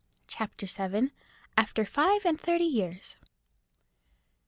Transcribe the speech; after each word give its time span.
CHAPTER 0.25 0.65
VII. 0.65 1.11
AFTER 1.57 1.85
FIVE 1.85 2.25
AND 2.25 2.41
THIRTY 2.41 2.63
YEARS. 2.65 3.17